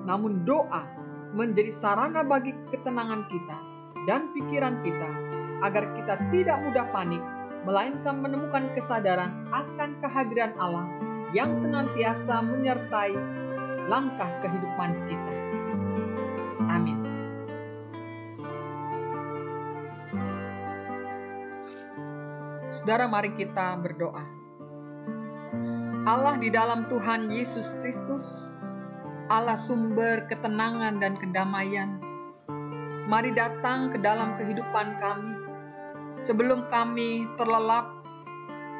namun 0.07 0.47
doa 0.47 0.87
menjadi 1.35 1.69
sarana 1.69 2.23
bagi 2.23 2.55
ketenangan 2.71 3.27
kita 3.27 3.57
dan 4.07 4.31
pikiran 4.33 4.79
kita 4.81 5.09
agar 5.59 5.91
kita 5.93 6.13
tidak 6.31 6.57
mudah 6.63 6.87
panik, 6.89 7.21
melainkan 7.67 8.23
menemukan 8.23 8.71
kesadaran 8.75 9.47
akan 9.51 9.99
kehadiran 9.99 10.55
Allah 10.59 10.87
yang 11.35 11.53
senantiasa 11.53 12.41
menyertai 12.41 13.13
langkah 13.89 14.29
kehidupan 14.45 14.91
kita. 15.09 15.33
Amin. 16.69 16.97
Saudara, 22.69 23.09
mari 23.09 23.33
kita 23.33 23.75
berdoa. 23.81 24.23
Allah 26.05 26.37
di 26.41 26.49
dalam 26.53 26.89
Tuhan 26.89 27.29
Yesus 27.29 27.77
Kristus, 27.81 28.55
Allah 29.29 29.57
sumber 29.57 30.25
ketenangan 30.25 30.97
dan 30.97 31.17
kedamaian. 31.17 32.01
Mari 33.09 33.33
datang 33.33 33.89
ke 33.89 33.97
dalam 34.01 34.37
kehidupan 34.37 35.01
kami. 35.01 35.38
Sebelum 36.19 36.67
kami 36.67 37.31
terlelap, 37.39 37.95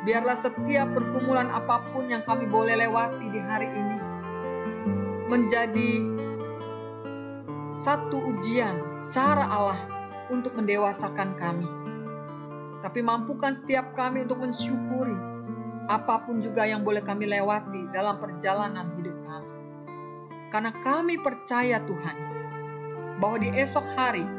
biarlah 0.04 0.36
setiap 0.36 0.92
pergumulan 0.92 1.48
apa 1.48 1.88
pun 1.96 2.12
yang 2.12 2.20
kami 2.28 2.44
boleh 2.52 2.76
lewati 2.76 3.26
di 3.32 3.40
hari 3.40 3.72
ini 3.72 3.98
menjadi 5.32 5.92
satu 7.72 8.18
ujian 8.28 9.08
cara 9.08 9.48
Allah 9.48 9.82
untuk 10.28 10.60
mendewasakan 10.60 11.40
kami. 11.40 11.70
Tapi 12.84 13.00
mampukan 13.00 13.56
setiap 13.56 13.96
kami 13.96 14.28
untuk 14.28 14.44
mensyukuri 14.44 15.16
apa 15.88 16.22
pun 16.28 16.44
juga 16.44 16.68
yang 16.68 16.84
boleh 16.84 17.02
kami 17.02 17.24
lewati 17.24 17.88
dalam 17.96 18.20
perjalanan 18.20 18.94
hidup 19.00 19.16
kami. 19.26 19.52
Karena 20.52 20.72
kami 20.76 21.16
percaya 21.24 21.80
Tuhan, 21.88 22.18
bahwa 23.20 23.38
di 23.40 23.50
esok 23.54 23.86
hari 23.96 24.39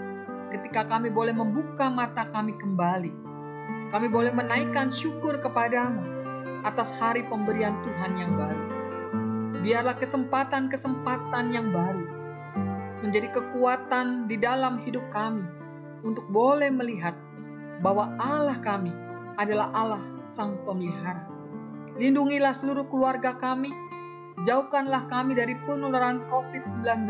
ketika 0.51 0.87
kami 0.87 1.09
boleh 1.09 1.33
membuka 1.33 1.87
mata 1.87 2.27
kami 2.27 2.59
kembali, 2.59 3.13
kami 3.95 4.07
boleh 4.11 4.35
menaikkan 4.35 4.91
syukur 4.91 5.39
kepadamu 5.39 6.03
atas 6.67 6.93
hari 6.99 7.25
pemberian 7.27 7.79
Tuhan 7.87 8.13
yang 8.19 8.33
baru. 8.35 8.67
Biarlah 9.61 9.97
kesempatan-kesempatan 9.97 11.55
yang 11.55 11.71
baru 11.71 12.05
menjadi 13.01 13.33
kekuatan 13.33 14.29
di 14.29 14.37
dalam 14.37 14.81
hidup 14.85 15.05
kami 15.09 15.45
untuk 16.05 16.29
boleh 16.29 16.69
melihat 16.69 17.17
bahwa 17.81 18.13
Allah 18.21 18.57
kami 18.61 18.93
adalah 19.41 19.73
Allah 19.73 20.03
Sang 20.25 20.61
Pemelihara. 20.69 21.25
Lindungilah 21.97 22.53
seluruh 22.53 22.89
keluarga 22.89 23.37
kami, 23.37 23.73
jauhkanlah 24.45 25.09
kami 25.09 25.37
dari 25.37 25.57
penularan 25.65 26.25
COVID-19, 26.29 27.09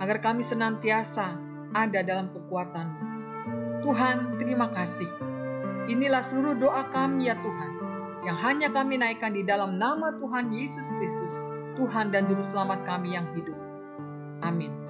agar 0.00 0.18
kami 0.20 0.42
senantiasa 0.44 1.45
ada 1.76 2.00
dalam 2.00 2.32
kekuatan. 2.32 2.86
Tuhan, 3.84 4.40
terima 4.40 4.72
kasih. 4.72 5.08
Inilah 5.86 6.24
seluruh 6.24 6.56
doa 6.56 6.88
kami 6.88 7.28
ya 7.28 7.36
Tuhan, 7.36 7.70
yang 8.24 8.38
hanya 8.40 8.68
kami 8.72 8.96
naikkan 8.96 9.36
di 9.36 9.44
dalam 9.44 9.76
nama 9.76 10.16
Tuhan 10.16 10.50
Yesus 10.50 10.90
Kristus, 10.96 11.34
Tuhan 11.76 12.10
dan 12.10 12.26
Juru 12.26 12.42
Selamat 12.42 12.82
kami 12.88 13.14
yang 13.14 13.28
hidup. 13.36 13.54
Amin. 14.42 14.85